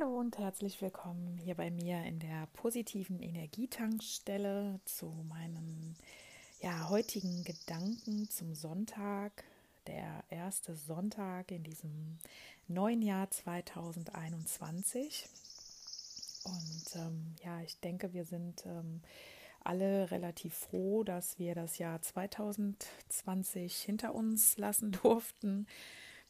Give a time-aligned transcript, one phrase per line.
[0.00, 5.94] Hallo und herzlich willkommen hier bei mir in der positiven Energietankstelle zu meinen
[6.60, 9.44] ja, heutigen Gedanken zum Sonntag,
[9.86, 12.18] der erste Sonntag in diesem
[12.68, 15.28] neuen Jahr 2021.
[16.44, 19.02] Und ähm, ja, ich denke, wir sind ähm,
[19.62, 25.66] alle relativ froh, dass wir das Jahr 2020 hinter uns lassen durften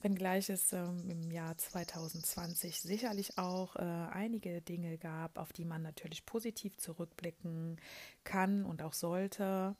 [0.00, 5.82] wenngleich es ähm, im Jahr 2020 sicherlich auch äh, einige Dinge gab, auf die man
[5.82, 7.80] natürlich positiv zurückblicken
[8.24, 9.76] kann und auch sollte,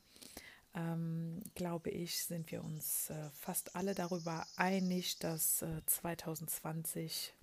[0.75, 7.33] ähm, glaube ich, sind wir uns äh, fast alle darüber einig, dass äh, 2020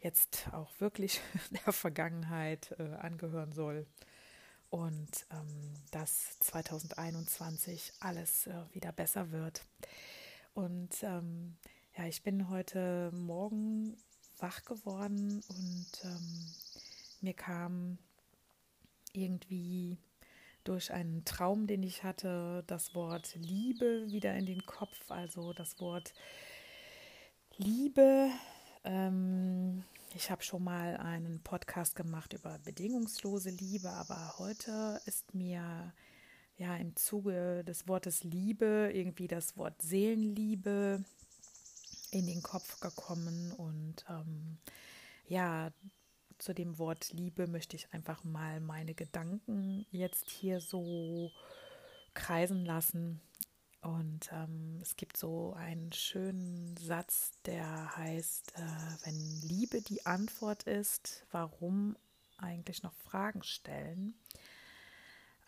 [0.00, 1.20] jetzt auch wirklich
[1.64, 3.86] der Vergangenheit äh, angehören soll
[4.70, 9.62] und ähm, dass 2021 alles äh, wieder besser wird.
[10.54, 11.56] Und ähm,
[11.96, 13.96] ja, ich bin heute Morgen
[14.38, 16.46] wach geworden und ähm,
[17.22, 17.96] mir kam
[19.12, 19.96] irgendwie
[20.64, 25.10] durch einen Traum, den ich hatte, das Wort Liebe wieder in den Kopf.
[25.10, 26.12] Also das Wort
[27.56, 28.30] Liebe.
[28.84, 35.94] Ähm, ich habe schon mal einen Podcast gemacht über bedingungslose Liebe, aber heute ist mir
[36.58, 41.02] ja im Zuge des Wortes Liebe irgendwie das Wort Seelenliebe
[42.10, 43.52] in den Kopf gekommen.
[43.52, 44.58] Und ähm,
[45.28, 45.72] ja,
[46.38, 51.30] zu dem Wort Liebe möchte ich einfach mal meine Gedanken jetzt hier so
[52.14, 53.20] kreisen lassen.
[53.82, 60.64] Und ähm, es gibt so einen schönen Satz, der heißt, äh, wenn Liebe die Antwort
[60.64, 61.96] ist, warum
[62.38, 64.14] eigentlich noch Fragen stellen?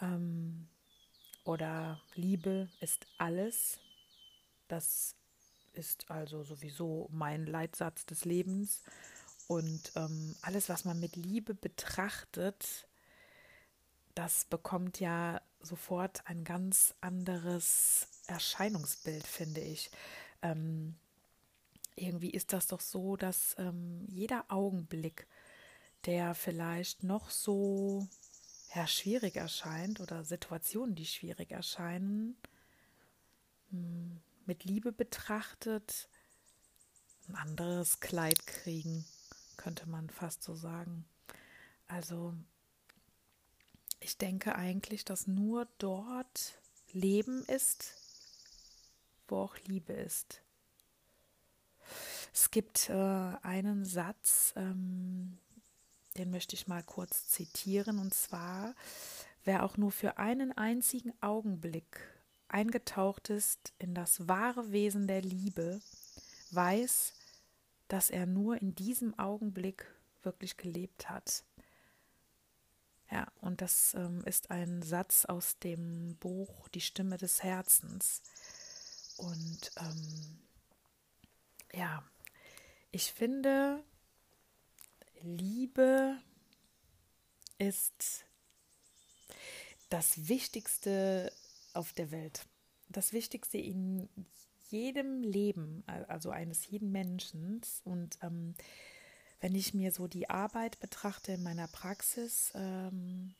[0.00, 0.68] Ähm,
[1.44, 3.80] oder Liebe ist alles.
[4.68, 5.16] Das
[5.78, 8.82] ist also sowieso mein Leitsatz des Lebens.
[9.46, 12.86] Und ähm, alles, was man mit Liebe betrachtet,
[14.14, 19.90] das bekommt ja sofort ein ganz anderes Erscheinungsbild, finde ich.
[20.42, 20.96] Ähm,
[21.94, 25.26] irgendwie ist das doch so, dass ähm, jeder Augenblick,
[26.04, 28.06] der vielleicht noch so
[28.74, 32.36] ja, schwierig erscheint oder Situationen, die schwierig erscheinen,
[34.48, 36.08] mit Liebe betrachtet
[37.28, 39.04] ein anderes Kleid kriegen,
[39.58, 41.04] könnte man fast so sagen.
[41.86, 42.34] Also
[44.00, 46.58] ich denke eigentlich, dass nur dort
[46.92, 47.92] Leben ist,
[49.28, 50.40] wo auch Liebe ist.
[52.32, 55.38] Es gibt äh, einen Satz, ähm,
[56.16, 58.74] den möchte ich mal kurz zitieren, und zwar,
[59.44, 62.00] wer auch nur für einen einzigen Augenblick
[62.48, 65.80] eingetaucht ist in das wahre Wesen der Liebe,
[66.50, 67.14] weiß,
[67.88, 69.86] dass er nur in diesem Augenblick
[70.22, 71.44] wirklich gelebt hat.
[73.10, 78.22] Ja, und das ähm, ist ein Satz aus dem Buch Die Stimme des Herzens.
[79.16, 80.38] Und ähm,
[81.72, 82.04] ja,
[82.90, 83.82] ich finde,
[85.22, 86.18] Liebe
[87.58, 88.24] ist
[89.88, 91.32] das Wichtigste
[91.74, 92.46] auf der Welt.
[92.88, 94.08] Das Wichtigste in
[94.70, 97.60] jedem Leben, also eines jeden Menschen.
[97.84, 98.54] Und ähm,
[99.40, 103.34] wenn ich mir so die Arbeit betrachte in meiner Praxis, ähm,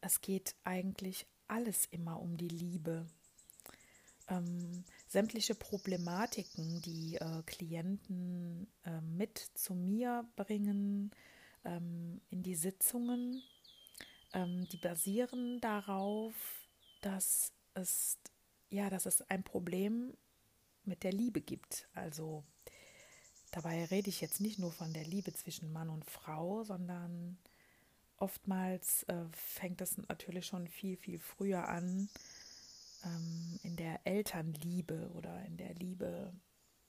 [0.00, 3.06] es geht eigentlich alles immer um die Liebe.
[4.28, 11.10] Ähm, sämtliche Problematiken, die äh, Klienten äh, mit zu mir bringen
[11.64, 13.42] ähm, in die Sitzungen,
[14.32, 16.34] ähm, die basieren darauf,
[17.00, 18.18] dass es
[18.70, 20.16] ja, dass es ein Problem
[20.84, 21.88] mit der Liebe gibt.
[21.92, 22.44] Also
[23.50, 27.38] dabei rede ich jetzt nicht nur von der Liebe zwischen Mann und Frau, sondern
[28.16, 32.08] oftmals äh, fängt es natürlich schon viel, viel früher an
[33.04, 36.32] ähm, in der Elternliebe oder in der Liebe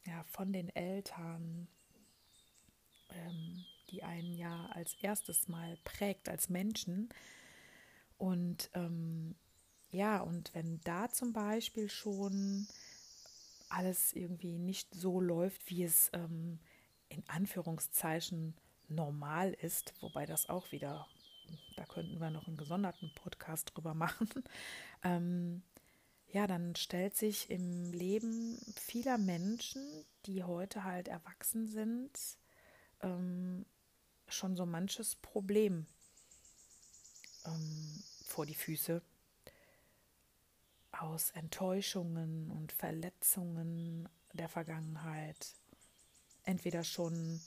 [0.05, 1.67] ja, von den Eltern,
[3.09, 7.09] ähm, die einen ja als erstes Mal prägt als Menschen.
[8.17, 9.35] Und ähm,
[9.91, 12.67] ja, und wenn da zum Beispiel schon
[13.69, 16.59] alles irgendwie nicht so läuft, wie es ähm,
[17.09, 18.55] in Anführungszeichen
[18.87, 21.07] normal ist, wobei das auch wieder,
[21.75, 24.29] da könnten wir noch einen gesonderten Podcast drüber machen,
[25.03, 25.61] ähm,
[26.27, 32.17] ja, dann stellt sich im Leben vieler Menschen, die heute halt erwachsen sind,
[33.01, 33.65] ähm,
[34.29, 35.85] schon so manches Problem
[37.45, 39.01] ähm, vor die Füße
[41.01, 45.55] aus Enttäuschungen und Verletzungen der Vergangenheit,
[46.43, 47.41] entweder schon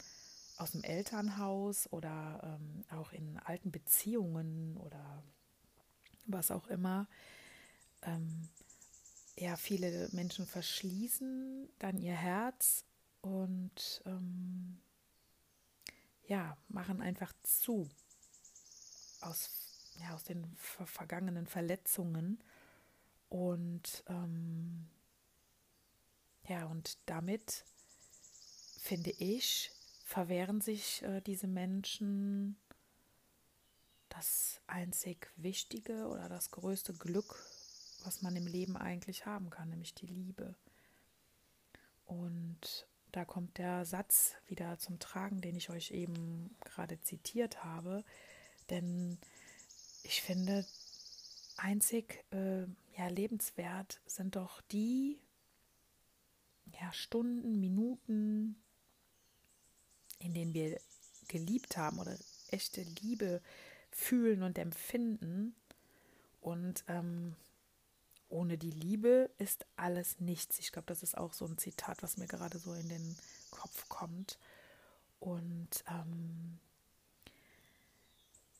[0.57, 5.23] aus dem Elternhaus oder ähm, auch in alten Beziehungen oder
[6.27, 7.09] was auch immer.
[8.03, 8.49] Ähm,
[9.37, 12.85] ja, viele Menschen verschließen dann ihr Herz
[13.21, 14.81] und ähm,
[16.27, 17.89] ja, machen einfach zu
[19.21, 19.51] aus,
[20.01, 22.43] ja, aus den ver vergangenen Verletzungen
[23.35, 24.87] und ähm,
[26.47, 27.65] ja, und damit
[28.79, 29.73] finde ich,
[30.05, 32.57] verwehren sich äh, diese Menschen
[34.09, 37.45] das einzig Wichtige oder das größte Glück,
[38.05, 40.55] was man im Leben eigentlich haben kann, nämlich die Liebe.
[42.07, 48.05] Und da kommt der Satz wieder zum Tragen, den ich euch eben gerade zitiert habe.
[48.71, 49.19] Denn
[50.05, 50.65] ich finde,
[51.57, 52.63] einzig äh,
[52.97, 55.21] ja, lebenswert sind doch die
[56.81, 58.57] ja, Stunden, Minuten,
[60.19, 60.81] in denen wir
[61.29, 62.17] geliebt haben oder
[62.49, 63.41] echte Liebe
[63.91, 65.55] fühlen und empfinden.
[66.41, 67.37] Und ähm,
[68.29, 70.59] ohne die Liebe ist alles nichts.
[70.59, 73.17] Ich glaube, das ist auch so ein Zitat, was mir gerade so in den
[73.51, 74.39] Kopf kommt.
[75.21, 76.59] Und ähm,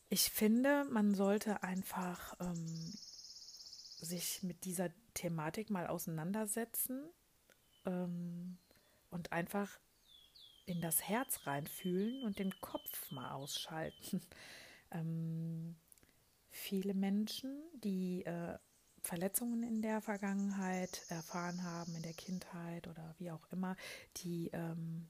[0.09, 2.93] ich finde, man sollte einfach ähm,
[3.99, 7.09] sich mit dieser Thematik mal auseinandersetzen
[7.85, 8.57] ähm,
[9.09, 9.79] und einfach
[10.65, 14.21] in das Herz reinfühlen und den Kopf mal ausschalten.
[14.91, 15.75] ähm,
[16.49, 18.57] viele Menschen, die äh,
[19.01, 23.75] Verletzungen in der Vergangenheit erfahren haben, in der Kindheit oder wie auch immer,
[24.17, 25.07] die ähm,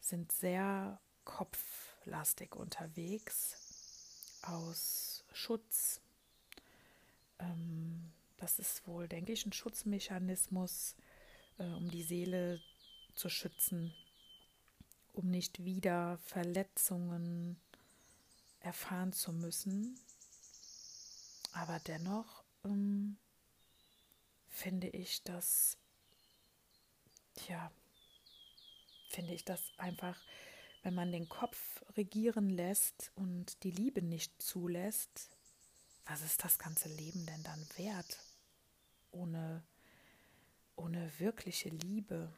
[0.00, 3.63] sind sehr kopflastig unterwegs
[4.48, 6.00] aus Schutz.
[7.38, 10.94] Ähm, das ist wohl, denke ich, ein Schutzmechanismus,
[11.58, 12.60] äh, um die Seele
[13.14, 13.94] zu schützen,
[15.12, 17.60] um nicht wieder Verletzungen
[18.60, 19.98] erfahren zu müssen.
[21.52, 23.16] Aber dennoch ähm,
[24.48, 25.78] finde ich das,
[27.48, 27.70] ja,
[29.10, 30.20] finde ich das einfach,
[30.84, 35.28] wenn man den Kopf regieren lässt und die Liebe nicht zulässt,
[36.06, 38.18] was ist das ganze Leben denn dann wert?
[39.10, 39.64] Ohne,
[40.76, 42.32] ohne wirkliche Liebe.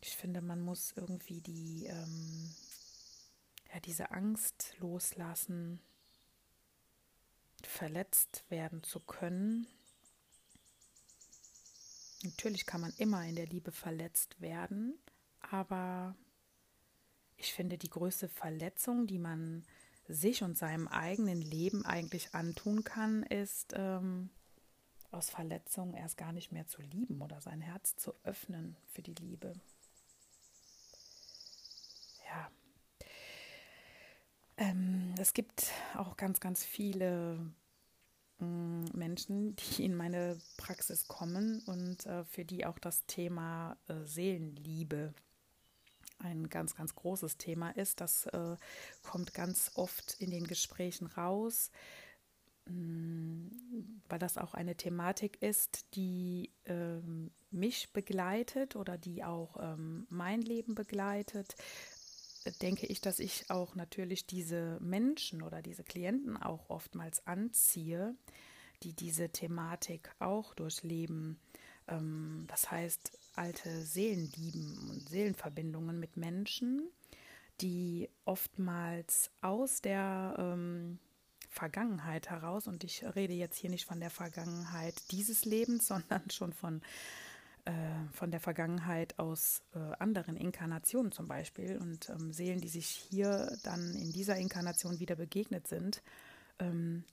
[0.00, 2.52] Ich finde, man muss irgendwie die, ähm,
[3.72, 5.80] ja, diese Angst loslassen,
[7.62, 9.66] verletzt werden zu können
[12.24, 14.98] Natürlich kann man immer in der Liebe verletzt werden,
[15.40, 16.16] aber
[17.44, 19.64] ich finde, die größte Verletzung, die man
[20.08, 24.30] sich und seinem eigenen Leben eigentlich antun kann, ist ähm,
[25.10, 29.14] aus Verletzung erst gar nicht mehr zu lieben oder sein Herz zu öffnen für die
[29.14, 29.54] Liebe.
[32.26, 32.50] Ja.
[34.56, 37.52] Ähm, es gibt auch ganz, ganz viele
[38.38, 45.14] Menschen, die in meine Praxis kommen und äh, für die auch das Thema äh, Seelenliebe
[46.24, 48.00] ein ganz, ganz großes Thema ist.
[48.00, 48.56] Das äh,
[49.02, 51.70] kommt ganz oft in den Gesprächen raus,
[52.66, 53.46] mm,
[54.08, 60.42] weil das auch eine Thematik ist, die ähm, mich begleitet oder die auch ähm, mein
[60.42, 61.54] Leben begleitet
[62.60, 68.14] denke ich, dass ich auch natürlich diese Menschen oder diese Klienten auch oftmals anziehe,
[68.82, 71.38] die diese Thematik auch durchleben.
[71.88, 76.88] Ähm, das heißt, alte Seelenlieben und Seelenverbindungen mit Menschen,
[77.60, 80.98] die oftmals aus der ähm,
[81.50, 86.52] Vergangenheit heraus, und ich rede jetzt hier nicht von der Vergangenheit dieses Lebens, sondern schon
[86.52, 86.82] von
[87.66, 87.72] äh,
[88.12, 93.56] von der Vergangenheit aus äh, anderen Inkarnationen zum Beispiel und ähm, Seelen, die sich hier
[93.62, 96.02] dann in dieser Inkarnation wieder begegnet sind.
[96.58, 97.04] Ähm,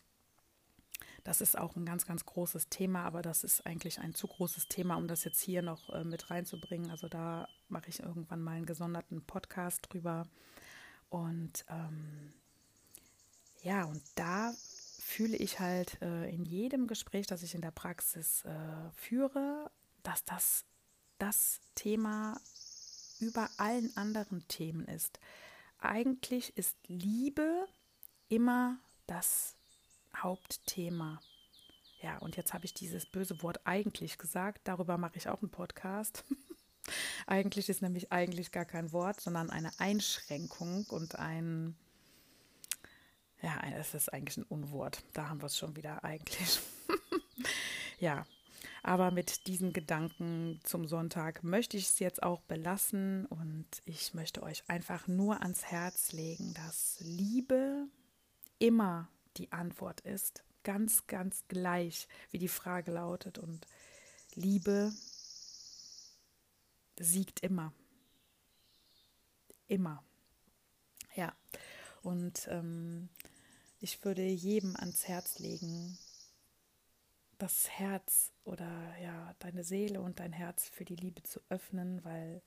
[1.24, 4.68] das ist auch ein ganz, ganz großes Thema, aber das ist eigentlich ein zu großes
[4.68, 6.90] Thema, um das jetzt hier noch äh, mit reinzubringen.
[6.90, 10.28] Also da mache ich irgendwann mal einen gesonderten Podcast drüber.
[11.10, 12.34] Und ähm,
[13.62, 14.54] ja, und da
[15.00, 19.70] fühle ich halt äh, in jedem Gespräch, das ich in der Praxis äh, führe,
[20.04, 20.66] dass das
[21.20, 22.40] das Thema
[23.20, 25.20] über allen anderen Themen ist.
[25.78, 27.68] Eigentlich ist Liebe
[28.30, 29.56] immer das
[30.15, 31.20] Hauptthema.
[32.01, 34.62] Ja, und jetzt habe ich dieses böse Wort eigentlich gesagt.
[34.63, 36.24] Darüber mache ich auch einen Podcast.
[37.27, 41.75] eigentlich ist nämlich eigentlich gar kein Wort, sondern eine Einschränkung und ein,
[43.41, 45.03] ja, es ist eigentlich ein Unwort.
[45.13, 46.60] Da haben wir es schon wieder eigentlich.
[48.00, 48.25] ja,
[48.82, 54.41] Aber mit diesen Gedanken zum Sonntag möchte ich es jetzt auch belassen und ich möchte
[54.41, 57.88] euch einfach nur ans Herz legen, dass Liebe
[58.58, 59.08] immer
[59.38, 60.44] die Antwort ist.
[60.64, 63.38] Ganz, ganz gleich, wie die Frage lautet.
[63.38, 63.68] Und
[64.36, 64.94] Liebe
[67.00, 67.74] siegt immer.
[69.68, 70.04] Immer.
[71.16, 71.36] Ja.
[72.04, 73.10] Und ähm,
[73.80, 75.98] ich würde jedem ans Herz legen,
[77.38, 82.44] das Herz oder ja, deine Seele und dein Herz für die Liebe zu öffnen, weil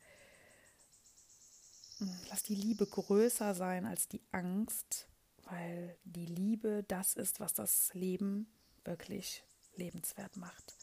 [1.99, 5.09] hm, lass die Liebe größer sein als die Angst,
[5.47, 8.47] weil die Liebe das ist, was das Leben
[8.85, 9.45] wirklich
[9.77, 10.75] lebenswert macht.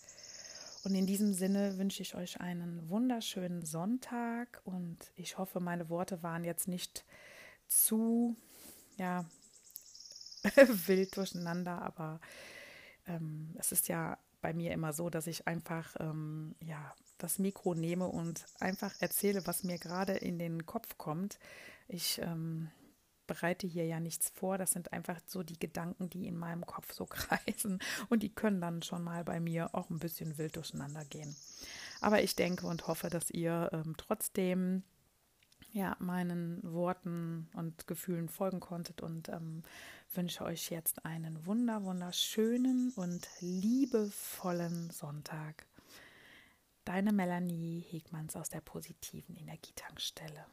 [0.84, 6.24] Und in diesem Sinne wünsche ich euch einen wunderschönen Sonntag und ich hoffe, meine Worte
[6.24, 7.06] waren jetzt nicht
[7.68, 8.36] zu
[8.98, 9.26] ja,
[10.88, 12.20] wild durcheinander, aber
[13.08, 17.76] ähm, es ist ja bei mir immer so, dass ich einfach ähm, ja, das Mikro
[17.76, 21.38] nehme und einfach erzähle, was mir gerade in den Kopf kommt.
[21.88, 22.72] Ich ähm,
[23.32, 24.58] bereite hier ja nichts vor.
[24.58, 27.80] Das sind einfach so die Gedanken, die in meinem Kopf so kreisen.
[28.10, 31.34] Und die können dann schon mal bei mir auch ein bisschen wild durcheinander gehen.
[32.02, 34.84] Aber ich denke und hoffe, dass ihr ähm, trotzdem
[35.72, 39.64] ja, meinen Worten und Gefühlen folgen konntet und ähm,
[40.14, 45.66] wünsche euch jetzt einen wunder, wunderschönen und liebevollen Sonntag.
[46.84, 50.46] Deine Melanie Hegmanns aus der positiven Energietankstelle.